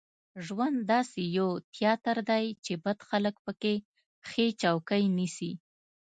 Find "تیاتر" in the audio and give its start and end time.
1.75-2.17